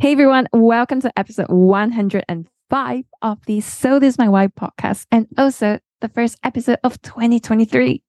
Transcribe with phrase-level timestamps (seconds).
[0.00, 5.78] Hey everyone, welcome to episode 105 of the So This My Wife podcast and also
[6.00, 8.02] the first episode of 2023.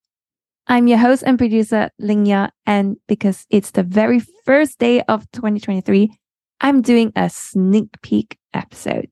[0.66, 5.30] I'm your host and producer, Ling Yah, and because it's the very first day of
[5.32, 6.12] 2023,
[6.60, 9.08] I'm doing a sneak peek episode.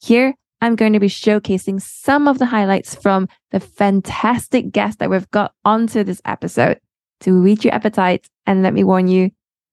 [0.00, 5.10] Here, I'm going to be showcasing some of the highlights from the fantastic guests that
[5.10, 6.78] we've got onto this episode.
[7.22, 9.32] To reach your appetite, and let me warn you,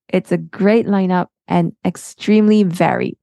[0.10, 3.18] it's a great lineup and extremely varied.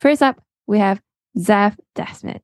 [0.00, 1.00] First up, we have
[1.38, 2.40] Zev Desmond,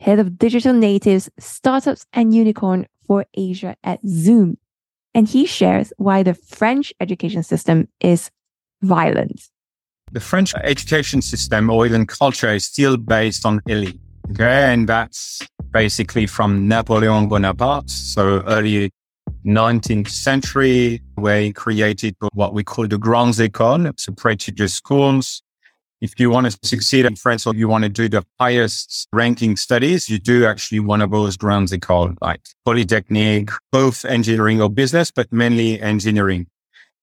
[0.00, 4.58] head of digital natives, startups, and unicorn for Asia at Zoom.
[5.14, 8.30] And he shares why the French education system is
[8.82, 9.48] violent.
[10.12, 13.98] The French education system or even culture is still based on elite.
[14.30, 14.72] Okay.
[14.72, 17.90] And that's basically from Napoleon Bonaparte.
[17.90, 18.90] So early
[19.46, 25.42] 19th century, where he created what we call the Grandes Écoles, so prestigious schools.
[26.00, 29.56] If you want to succeed in France or you want to do the highest ranking
[29.56, 35.10] studies, you do actually one of those Grandes Écoles, like Polytechnique, both engineering or business,
[35.10, 36.48] but mainly engineering.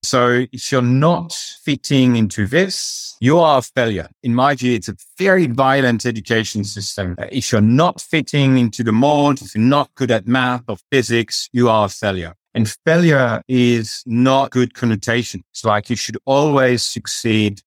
[0.03, 4.09] So if you're not fitting into this, you are a failure.
[4.21, 7.15] In my view, it's a very violent education system.
[7.31, 11.49] If you're not fitting into the mold, if you're not good at math or physics,
[11.53, 12.35] you are a failure.
[12.53, 15.43] And failure is not good connotation.
[15.51, 17.61] It's like you should always succeed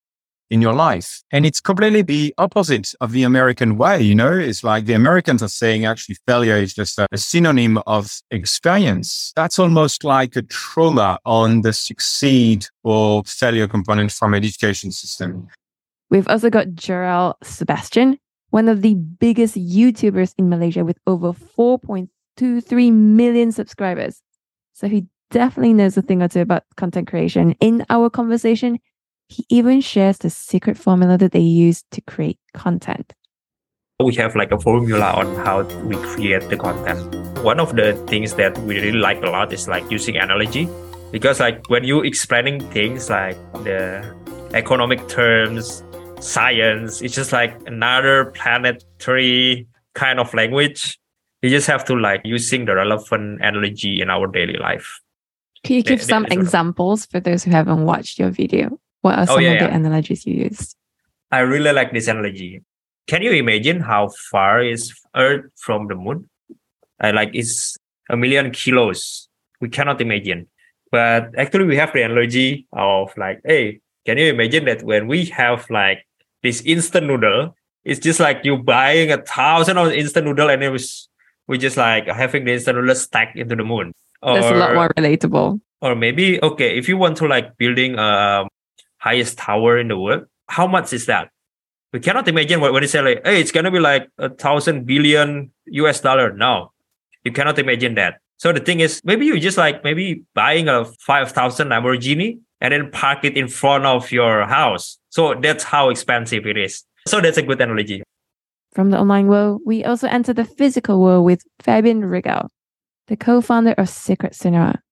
[0.50, 1.22] in your life.
[1.30, 4.02] And it's completely the opposite of the American way.
[4.02, 7.78] You know, it's like the Americans are saying actually failure is just a, a, synonym
[7.86, 9.32] of experience.
[9.34, 15.48] That's almost like a trauma on the succeed or failure component from education system.
[16.10, 18.18] We've also got Jarrell Sebastian,
[18.50, 24.22] one of the biggest YouTubers in Malaysia with over 4.23 million subscribers.
[24.72, 27.52] So he definitely knows a thing or two about content creation.
[27.60, 28.78] In our conversation,
[29.28, 33.12] he even shares the secret formula that they use to create content.
[34.00, 37.00] We have like a formula on how we create the content.
[37.42, 40.68] One of the things that we really like a lot is like using analogy
[41.10, 44.14] because like when you explaining things like the
[44.52, 45.82] economic terms,
[46.20, 50.98] science, it's just like another planetary kind of language.
[51.42, 55.00] You just have to like using the relevant analogy in our daily life.
[55.64, 58.78] Can you give some examples for those who haven't watched your video?
[59.06, 59.76] What are oh, some oh, yeah, of the yeah.
[59.76, 60.74] analogies you used?
[61.30, 62.62] I really like this analogy.
[63.06, 66.28] Can you imagine how far is Earth from the moon?
[66.98, 67.78] I like it's
[68.10, 69.28] a million kilos.
[69.60, 70.48] We cannot imagine.
[70.90, 75.26] But actually we have the analogy of like, hey, can you imagine that when we
[75.26, 76.02] have like
[76.42, 80.70] this instant noodle, it's just like you buying a thousand of instant noodle and it
[80.70, 81.08] was
[81.46, 83.92] we just like having the instant noodle stacked into the moon.
[84.20, 85.60] Or, That's a lot more relatable.
[85.80, 88.48] Or maybe okay, if you want to like building a
[89.06, 90.24] highest tower in the world.
[90.48, 91.30] How much is that?
[91.92, 95.52] We cannot imagine when they say like, hey, it's gonna be like a thousand billion
[95.82, 96.32] US dollar.
[96.32, 96.72] No,
[97.24, 98.18] you cannot imagine that.
[98.38, 102.72] So the thing is, maybe you just like maybe buying a five thousand Lamborghini and
[102.72, 104.98] then park it in front of your house.
[105.10, 106.84] So that's how expensive it is.
[107.06, 108.02] So that's a good analogy.
[108.74, 112.50] From the online world, we also enter the physical world with Fabien Riggall,
[113.06, 114.82] the co-founder of Secret Cinema,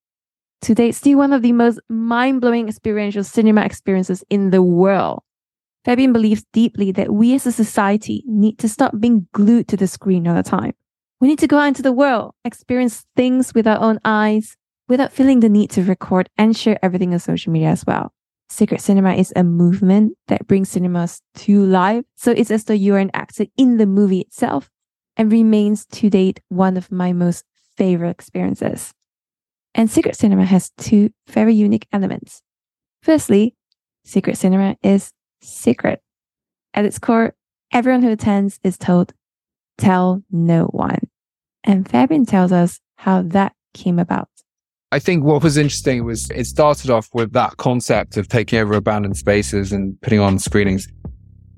[0.65, 5.23] to date still one of the most mind blowing experiential cinema experiences in the world.
[5.85, 9.87] Fabien believes deeply that we as a society need to stop being glued to the
[9.87, 10.73] screen all the time.
[11.21, 14.57] We need to go out into the world, experience things with our own eyes
[14.89, 18.15] without feeling the need to record and share everything on social media as well.
[18.49, 22.05] Secret Cinema is a movement that brings cinemas to life.
[22.15, 24.71] So it's as though you are an actor in the movie itself
[25.17, 27.45] and remains to date one of my most
[27.77, 28.95] favorite experiences.
[29.75, 32.43] And Secret Cinema has two very unique elements.
[33.03, 33.55] Firstly,
[34.05, 35.13] Secret Cinema is
[35.43, 36.01] secret.
[36.75, 37.35] At its core,
[37.73, 39.13] everyone who attends is told,
[39.79, 41.01] tell no one.
[41.65, 44.29] And Fabien tells us how that came about.
[44.93, 48.75] I think what was interesting was it started off with that concept of taking over
[48.75, 50.87] abandoned spaces and putting on screenings.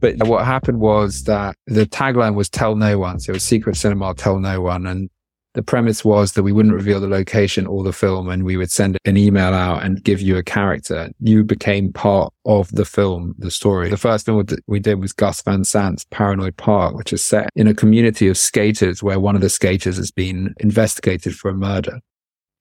[0.00, 3.20] But what happened was that the tagline was tell no one.
[3.20, 4.86] So it was secret cinema, tell no one.
[4.86, 5.10] And
[5.56, 8.70] the premise was that we wouldn't reveal the location or the film and we would
[8.70, 11.10] send an email out and give you a character.
[11.18, 13.88] You became part of the film, the story.
[13.88, 17.66] The first film we did was Gus Van Sant's Paranoid Park, which is set in
[17.66, 22.00] a community of skaters where one of the skaters has been investigated for a murder.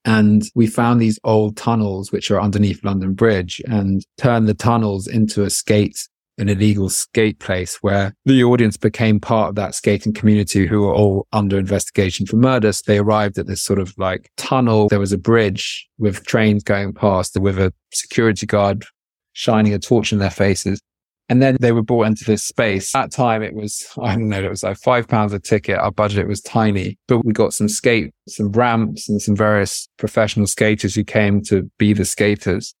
[0.06, 5.06] And we found these old tunnels, which are underneath London Bridge and turned the tunnels
[5.06, 10.12] into a skate an illegal skate place where the audience became part of that skating
[10.12, 12.72] community who were all under investigation for murder.
[12.72, 14.88] So they arrived at this sort of like tunnel.
[14.88, 18.84] There was a bridge with trains going past with a security guard
[19.32, 20.80] shining a torch in their faces.
[21.28, 22.94] And then they were brought into this space.
[22.94, 25.78] At that time, it was, I don't know, it was like five pounds a ticket.
[25.78, 30.46] Our budget was tiny, but we got some skate, some ramps and some various professional
[30.46, 32.74] skaters who came to be the skaters.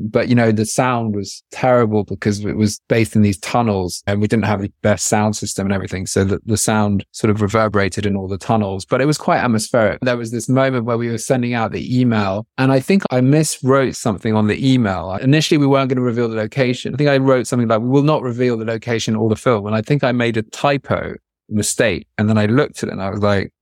[0.00, 4.20] But, you know, the sound was terrible because it was based in these tunnels and
[4.20, 6.06] we didn't have the best sound system and everything.
[6.06, 9.38] So the, the sound sort of reverberated in all the tunnels, but it was quite
[9.38, 10.00] atmospheric.
[10.02, 13.20] There was this moment where we were sending out the email and I think I
[13.20, 15.14] miswrote something on the email.
[15.22, 16.92] Initially, we weren't going to reveal the location.
[16.94, 19.66] I think I wrote something like, we will not reveal the location or the film.
[19.66, 21.14] And I think I made a typo
[21.48, 22.08] mistake.
[22.18, 23.52] And then I looked at it and I was like,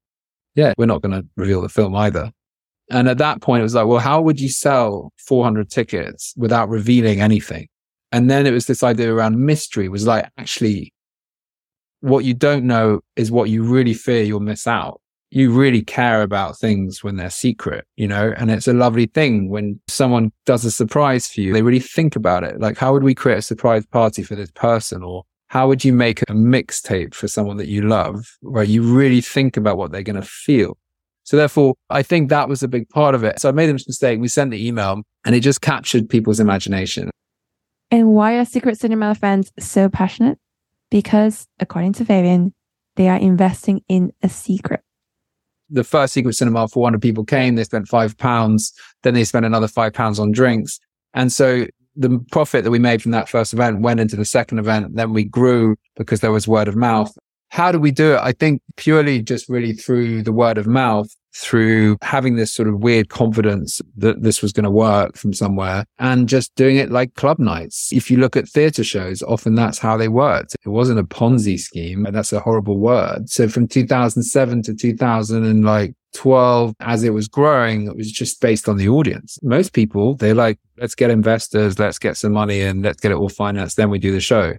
[0.54, 2.32] yeah, we're not going to reveal the film either.
[2.90, 6.68] And at that point, it was like, well, how would you sell 400 tickets without
[6.68, 7.68] revealing anything?
[8.10, 10.92] And then it was this idea around mystery was like, actually,
[12.00, 15.00] what you don't know is what you really fear you'll miss out.
[15.30, 19.48] You really care about things when they're secret, you know, and it's a lovely thing
[19.48, 21.54] when someone does a surprise for you.
[21.54, 22.60] They really think about it.
[22.60, 25.02] Like, how would we create a surprise party for this person?
[25.02, 29.22] Or how would you make a mixtape for someone that you love where you really
[29.22, 30.76] think about what they're going to feel?
[31.24, 33.40] So therefore, I think that was a big part of it.
[33.40, 34.20] So I made a mistake.
[34.20, 37.10] We sent the email and it just captured people's imagination.
[37.90, 40.38] And why are Secret Cinema fans so passionate?
[40.90, 42.52] Because according to Fabien,
[42.96, 44.80] they are investing in a secret.
[45.70, 48.72] The first Secret Cinema, 400 people came, they spent five pounds,
[49.02, 50.78] then they spent another five pounds on drinks.
[51.14, 51.66] And so
[51.96, 54.96] the profit that we made from that first event went into the second event.
[54.96, 57.16] Then we grew because there was word of mouth.
[57.52, 58.20] How do we do it?
[58.22, 62.82] I think purely just really through the word of mouth, through having this sort of
[62.82, 67.12] weird confidence that this was going to work from somewhere and just doing it like
[67.12, 67.90] club nights.
[67.92, 70.56] If you look at theatre shows, often that's how they worked.
[70.64, 72.06] It wasn't a Ponzi scheme.
[72.06, 73.28] And that's a horrible word.
[73.28, 78.88] So from 2007 to 2012, as it was growing, it was just based on the
[78.88, 79.38] audience.
[79.42, 83.18] Most people, they're like, let's get investors, let's get some money and let's get it
[83.18, 83.76] all financed.
[83.76, 84.54] Then we do the show.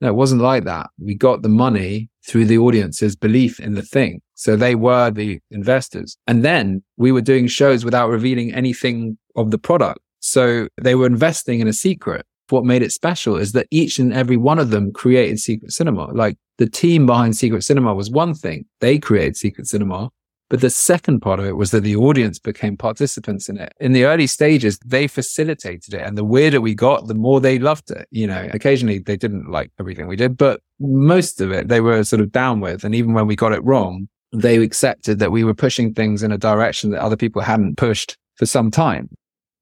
[0.00, 0.90] No, it wasn't like that.
[0.98, 4.20] We got the money through the audience's belief in the thing.
[4.34, 6.18] So they were the investors.
[6.26, 10.00] And then we were doing shows without revealing anything of the product.
[10.20, 12.26] So they were investing in a secret.
[12.48, 16.06] What made it special is that each and every one of them created Secret Cinema.
[16.12, 18.66] Like the team behind Secret Cinema was one thing.
[18.80, 20.10] They created Secret Cinema.
[20.48, 23.72] But the second part of it was that the audience became participants in it.
[23.80, 26.02] In the early stages, they facilitated it.
[26.02, 28.06] And the weirder we got, the more they loved it.
[28.10, 32.04] You know, occasionally they didn't like everything we did, but most of it they were
[32.04, 32.84] sort of down with.
[32.84, 36.30] And even when we got it wrong, they accepted that we were pushing things in
[36.30, 39.08] a direction that other people hadn't pushed for some time.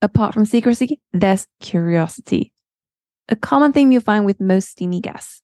[0.03, 2.53] Apart from secrecy, there's curiosity.
[3.31, 5.41] A common theme you'll find with most steamy guests.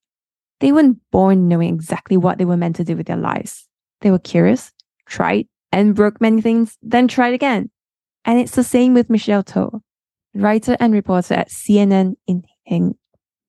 [0.59, 3.67] They weren't born knowing exactly what they were meant to do with their lives.
[4.03, 4.71] They were curious
[5.11, 7.71] tried and broke many things, then tried again.
[8.25, 9.83] And it's the same with Michelle Toh,
[10.35, 12.95] writer and reporter at CNN in, in,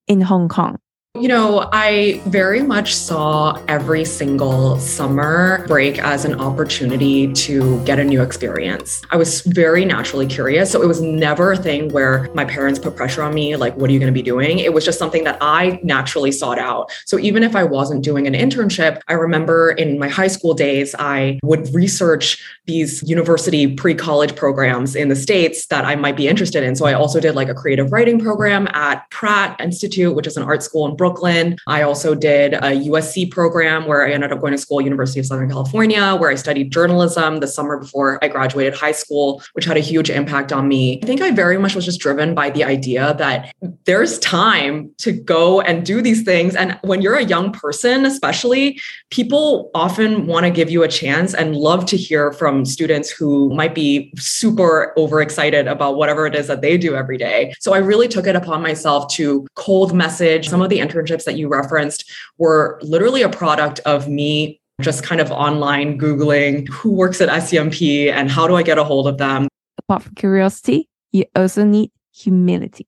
[0.06, 0.78] in Hong Kong.
[1.20, 7.98] You know, I very much saw every single summer break as an opportunity to get
[7.98, 9.02] a new experience.
[9.10, 10.72] I was very naturally curious.
[10.72, 13.90] So it was never a thing where my parents put pressure on me, like, what
[13.90, 14.58] are you going to be doing?
[14.58, 16.90] It was just something that I naturally sought out.
[17.04, 20.94] So even if I wasn't doing an internship, I remember in my high school days,
[20.98, 26.26] I would research these university pre college programs in the States that I might be
[26.26, 26.74] interested in.
[26.74, 30.42] So I also did like a creative writing program at Pratt Institute, which is an
[30.42, 31.56] art school in Brooklyn.
[31.66, 35.26] I also did a USC program where I ended up going to school, University of
[35.26, 39.76] Southern California, where I studied journalism the summer before I graduated high school, which had
[39.76, 41.00] a huge impact on me.
[41.02, 43.52] I think I very much was just driven by the idea that
[43.84, 46.54] there's time to go and do these things.
[46.54, 48.80] And when you're a young person, especially,
[49.10, 53.52] people often want to give you a chance and love to hear from students who
[53.54, 57.52] might be super overexcited about whatever it is that they do every day.
[57.58, 61.36] So I really took it upon myself to cold message some of the internships that
[61.36, 67.20] you referenced were literally a product of me just kind of online Googling who works
[67.20, 69.48] at SCMP and how do I get a hold of them.
[69.78, 72.86] Apart from curiosity, you also need humility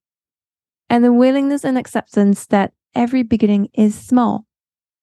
[0.91, 4.47] and the willingness and acceptance that every beginning is small.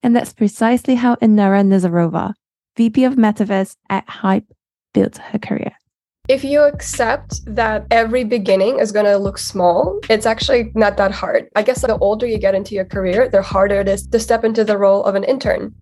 [0.04, 2.34] And that's precisely how Inara Nazarova,
[2.78, 4.52] VP of Metaverse at Hype,
[4.94, 5.74] built her career.
[6.28, 11.12] If you accept that every beginning is going to look small, it's actually not that
[11.12, 11.50] hard.
[11.56, 14.44] I guess the older you get into your career, the harder it is to step
[14.44, 15.74] into the role of an intern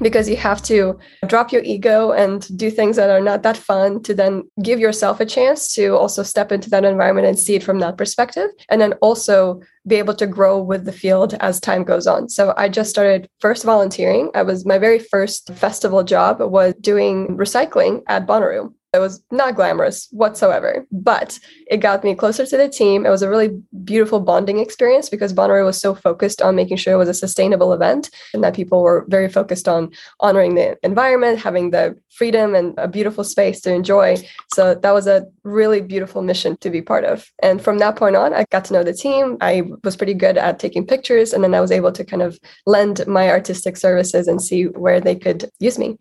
[0.00, 4.02] because you have to drop your ego and do things that are not that fun
[4.02, 7.62] to then give yourself a chance to also step into that environment and see it
[7.62, 11.84] from that perspective and then also be able to grow with the field as time
[11.84, 12.28] goes on.
[12.28, 14.30] So i just started first volunteering.
[14.34, 19.54] I was my very first festival job was doing recycling at bonnaroo It was not
[19.54, 21.38] glamorous whatsoever, but
[21.70, 23.04] it got me closer to the team.
[23.04, 23.50] It was a really
[23.84, 27.74] beautiful bonding experience because Bonnaroo was so focused on making sure it was a sustainable
[27.74, 29.90] event and that people were very focused on
[30.20, 34.16] honoring the environment, having the freedom and a beautiful space to enjoy.
[34.54, 37.30] So that was a really beautiful mission to be part of.
[37.42, 39.36] And from that point on, I got to know the team.
[39.42, 42.38] I was pretty good at taking pictures, and then I was able to kind of
[42.66, 45.98] lend my artistic services and see where they could use me.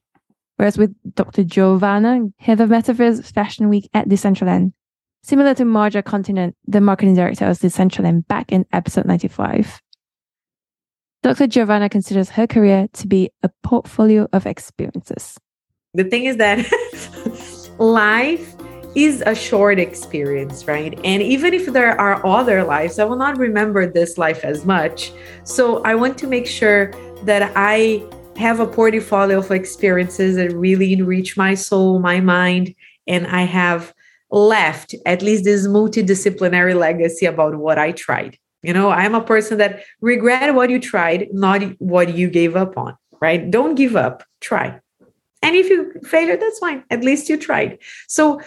[0.58, 1.44] Whereas with Dr.
[1.44, 4.74] Giovanna, head of Metaverse Fashion Week at Decentraland.
[5.24, 9.82] Similar to Marja Konttinen, the marketing director of Decentraland back in episode 95.
[11.24, 11.48] Dr.
[11.48, 15.38] Giovanna considers her career to be a portfolio of experiences.
[15.94, 16.66] The thing is that
[17.80, 18.56] life
[18.96, 21.00] is a short experience, right?
[21.04, 25.12] And even if there are other lives, I will not remember this life as much.
[25.44, 26.92] So I want to make sure
[27.24, 28.04] that I
[28.38, 32.74] have a portfolio of experiences that really enrich my soul, my mind,
[33.08, 33.94] and I have
[34.30, 38.38] left at least this multidisciplinary legacy about what I tried.
[38.62, 42.78] You know, I'm a person that regret what you tried, not what you gave up
[42.78, 43.50] on, right?
[43.50, 44.80] Don't give up, try.
[45.42, 46.84] And if you fail, that's fine.
[46.90, 47.78] At least you tried.
[48.08, 48.42] So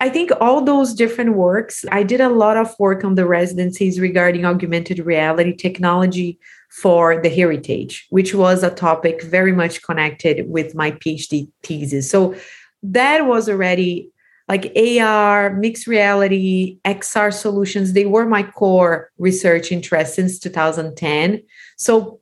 [0.00, 4.00] I think all those different works, I did a lot of work on the residencies
[4.00, 6.38] regarding augmented reality technology
[6.76, 12.10] for the heritage, which was a topic very much connected with my PhD thesis.
[12.10, 12.34] So
[12.82, 14.10] that was already
[14.46, 21.42] like AR, mixed reality, XR solutions, they were my core research interest since 2010.
[21.78, 22.20] So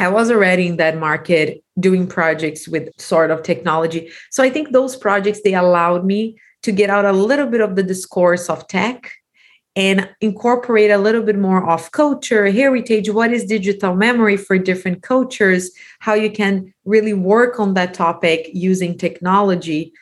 [0.00, 4.10] I was already in that market doing projects with sort of technology.
[4.30, 7.76] So I think those projects they allowed me to get out a little bit of
[7.76, 9.12] the discourse of tech
[9.74, 15.02] and incorporate a little bit more of culture, heritage, what is digital memory for different
[15.02, 19.92] cultures, how you can really work on that topic using technology.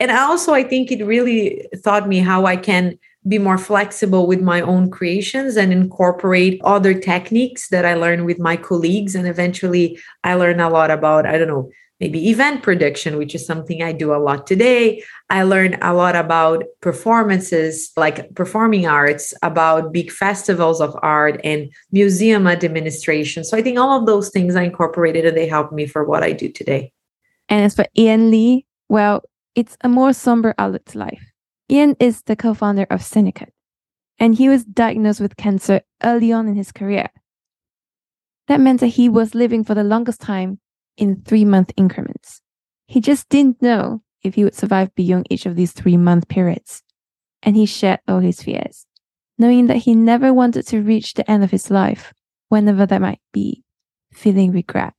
[0.00, 4.40] And also, I think it really taught me how I can be more flexible with
[4.40, 9.14] my own creations and incorporate other techniques that I learn with my colleagues.
[9.14, 13.46] And eventually, I learn a lot about, I don't know, maybe event prediction, which is
[13.46, 15.04] something I do a lot today.
[15.30, 21.70] I learn a lot about performances, like performing arts, about big festivals of art and
[21.92, 23.44] museum administration.
[23.44, 26.24] So I think all of those things I incorporated and they helped me for what
[26.24, 26.92] I do today.
[27.48, 29.22] And as for Ian Lee, well,
[29.54, 31.31] it's a more somber outlook to life.
[31.72, 33.54] Ian is the co founder of Syndicate,
[34.18, 37.08] and he was diagnosed with cancer early on in his career.
[38.46, 40.60] That meant that he was living for the longest time
[40.98, 42.42] in three month increments.
[42.86, 46.82] He just didn't know if he would survive beyond each of these three month periods.
[47.42, 48.84] And he shared all his fears,
[49.38, 52.12] knowing that he never wanted to reach the end of his life,
[52.50, 53.64] whenever that might be,
[54.12, 54.94] feeling regret.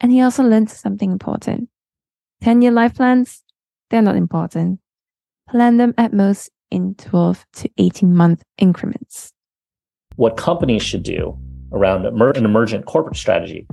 [0.00, 1.68] And he also learned something important
[2.42, 3.44] 10 year life plans,
[3.88, 4.80] they're not important.
[5.48, 9.32] Plan them at most in 12 to 18 month increments.
[10.16, 11.38] What companies should do
[11.72, 13.66] around an emergent corporate strategy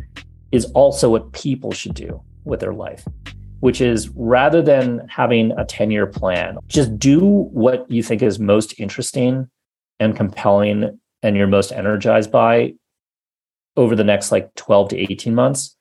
[0.52, 3.08] is also what people should do with their life,
[3.60, 8.40] which is rather than having a 10 year plan, just do what you think is
[8.40, 9.50] most interesting
[10.00, 12.74] and compelling and you're most energized by
[13.78, 15.76] over the next like 12 to 18 months.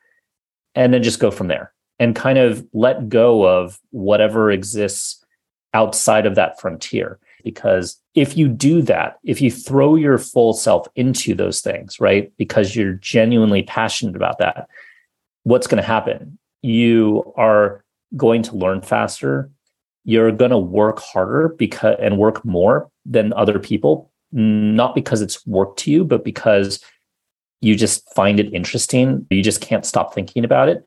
[0.75, 5.22] And then just go from there and kind of let go of whatever exists
[5.75, 7.19] outside of that frontier.
[7.45, 12.33] Because if you do that, if you throw your full self into those things, right,
[12.37, 14.69] because you're genuinely passionate about that,
[15.43, 16.38] what's going to happen?
[16.62, 17.85] You are
[18.17, 19.50] going to learn faster.
[20.05, 25.45] You're going to work harder because and work more than other people, not because it's
[25.47, 26.81] work to you, but because
[27.61, 29.26] you just find it interesting.
[29.31, 30.87] You just can't stop thinking about it.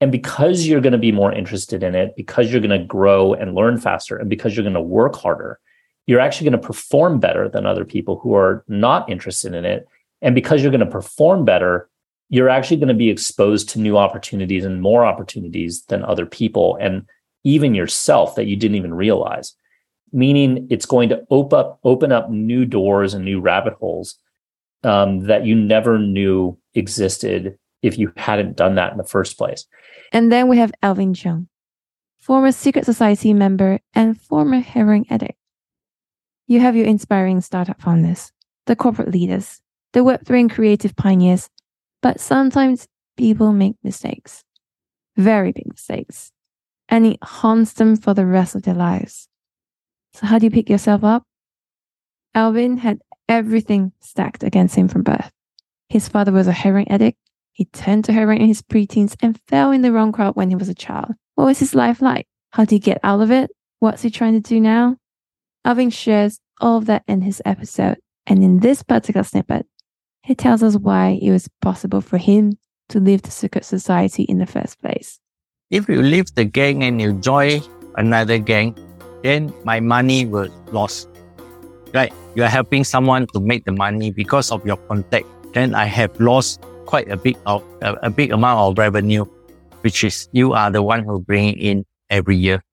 [0.00, 3.34] And because you're going to be more interested in it, because you're going to grow
[3.34, 5.60] and learn faster, and because you're going to work harder,
[6.06, 9.86] you're actually going to perform better than other people who are not interested in it.
[10.22, 11.88] And because you're going to perform better,
[12.30, 16.78] you're actually going to be exposed to new opportunities and more opportunities than other people
[16.80, 17.06] and
[17.44, 19.54] even yourself that you didn't even realize.
[20.12, 24.16] Meaning it's going to open up, open up new doors and new rabbit holes
[24.82, 29.66] um, that you never knew existed if you hadn't done that in the first place.
[30.12, 31.48] And then we have Alvin Chung,
[32.18, 35.38] former secret society member and former heroin addict.
[36.46, 38.32] You have your inspiring startup founders,
[38.66, 39.60] the corporate leaders,
[39.92, 41.48] the Web3 and creative pioneers,
[42.02, 44.44] but sometimes people make mistakes,
[45.16, 46.32] very big mistakes,
[46.88, 49.28] and it haunts them for the rest of their lives.
[50.14, 51.22] So, how do you pick yourself up?
[52.34, 55.30] Alvin had everything stacked against him from birth.
[55.88, 57.18] His father was a heroin addict
[57.60, 60.56] he turned to heroin in his preteens and fell in the wrong crowd when he
[60.56, 61.12] was a child.
[61.34, 62.26] What was his life like?
[62.52, 63.50] How did he get out of it?
[63.80, 64.96] What's he trying to do now?
[65.66, 67.98] Alvin shares all of that in his episode.
[68.26, 69.66] And in this particular snippet,
[70.22, 72.54] he tells us why it was possible for him
[72.88, 75.20] to leave the secret society in the first place.
[75.68, 77.60] If you leave the gang and you join
[77.96, 78.74] another gang,
[79.22, 81.10] then my money will lost.
[81.92, 82.14] Right?
[82.34, 85.26] You are helping someone to make the money because of your contact.
[85.52, 89.24] Then I have lost quite a big of a, a big amount of revenue,
[89.82, 92.64] which is you are the one who bring in every year.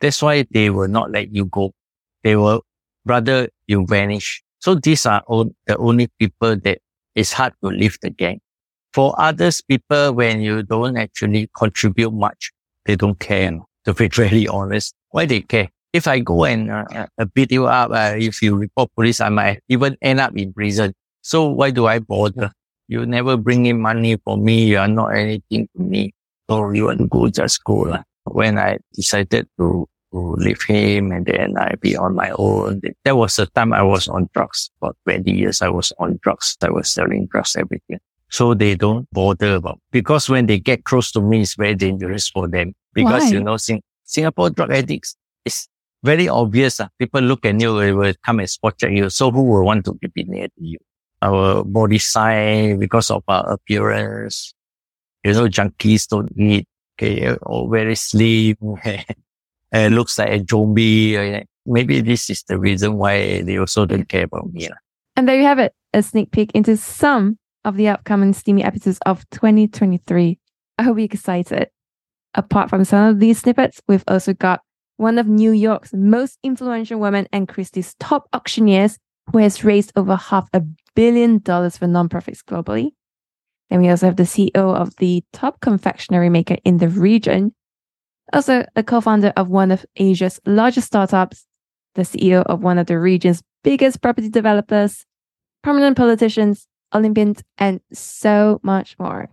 [0.00, 1.72] That's why they will not let you go.
[2.22, 2.62] They will
[3.06, 4.42] rather you vanish.
[4.60, 6.78] So these are all, the only people that
[7.14, 8.40] it's hard to leave the gang.
[8.92, 12.52] For others people, when you don't actually contribute much,
[12.84, 13.58] they don't care.
[13.86, 15.70] To be really honest, why they care?
[15.94, 19.30] If I go and uh, uh, beat you up, uh, if you report police, I
[19.30, 20.92] might even end up in prison.
[21.22, 22.52] So why do I bother?
[22.92, 24.66] You never bring in money for me.
[24.66, 26.12] You are not anything to me.
[26.50, 27.88] So you want to go, just go.
[27.88, 28.02] Lah.
[28.24, 33.16] When I decided to, to leave him and then I be on my own, that
[33.16, 34.70] was the time I was on drugs.
[34.78, 36.58] For 20 years, I was on drugs.
[36.60, 37.98] I was selling drugs, everything.
[38.28, 42.28] So they don't bother about, because when they get close to me, it's very dangerous
[42.28, 42.74] for them.
[42.92, 43.30] Because, Why?
[43.30, 45.66] you know, Sing- Singapore drug addicts, it's
[46.02, 46.78] very obvious.
[46.78, 49.08] Uh, people look at you, they will come and spot check you.
[49.08, 50.78] So who will want to be near to you?
[51.22, 54.52] Our body size, because of our appearance.
[55.24, 56.66] You know, junkies don't eat,
[56.98, 58.56] okay, or very slim,
[59.72, 61.44] uh, looks like a zombie.
[61.64, 64.68] Maybe this is the reason why they also don't care about me.
[65.16, 68.98] And there you have it, a sneak peek into some of the upcoming steamy episodes
[69.06, 70.38] of 2023.
[70.78, 71.68] I hope you're excited.
[72.34, 74.60] Apart from some of these snippets, we've also got
[74.96, 78.98] one of New York's most influential women and Christie's top auctioneers
[79.30, 80.62] who has raised over half a
[80.94, 82.90] billion dollars for nonprofits globally.
[83.70, 87.54] Then we also have the CEO of the top confectionery maker in the region,
[88.32, 91.46] also a co-founder of one of Asia's largest startups,
[91.94, 95.06] the CEO of one of the region's biggest property developers,
[95.62, 99.30] prominent politicians, Olympians, and so much more.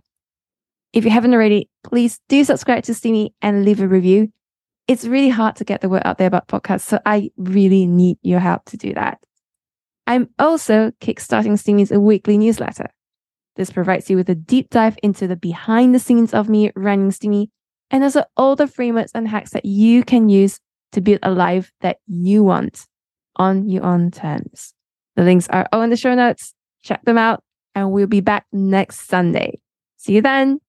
[0.92, 4.32] If you haven't already, please do subscribe to Steamy and leave a review.
[4.88, 8.18] It's really hard to get the word out there about podcasts, so I really need
[8.22, 9.20] your help to do that.
[10.10, 12.90] I'm also kickstarting Steamy's weekly newsletter.
[13.54, 17.12] This provides you with a deep dive into the behind the scenes of me running
[17.12, 17.52] Steamy
[17.92, 20.58] and also all the frameworks and hacks that you can use
[20.90, 22.88] to build a life that you want
[23.36, 24.74] on your own terms.
[25.14, 26.54] The links are all in the show notes.
[26.82, 27.44] Check them out,
[27.76, 29.60] and we'll be back next Sunday.
[29.96, 30.58] See you then.